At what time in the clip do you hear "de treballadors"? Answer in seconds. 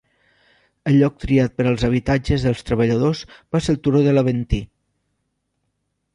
2.47-3.23